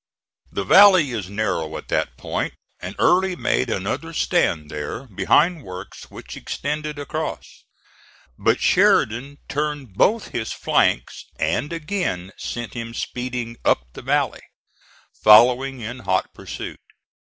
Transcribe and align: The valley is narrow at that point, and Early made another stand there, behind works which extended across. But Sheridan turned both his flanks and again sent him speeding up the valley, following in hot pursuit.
The 0.51 0.63
valley 0.63 1.11
is 1.11 1.29
narrow 1.29 1.77
at 1.77 1.89
that 1.89 2.17
point, 2.17 2.55
and 2.79 2.95
Early 2.97 3.35
made 3.35 3.69
another 3.69 4.13
stand 4.13 4.71
there, 4.71 5.03
behind 5.03 5.61
works 5.63 6.09
which 6.09 6.35
extended 6.35 6.97
across. 6.97 7.65
But 8.35 8.59
Sheridan 8.59 9.37
turned 9.47 9.93
both 9.93 10.29
his 10.29 10.53
flanks 10.53 11.25
and 11.37 11.71
again 11.71 12.31
sent 12.35 12.73
him 12.73 12.95
speeding 12.95 13.57
up 13.63 13.93
the 13.93 14.01
valley, 14.01 14.41
following 15.13 15.81
in 15.81 15.99
hot 15.99 16.33
pursuit. 16.33 16.79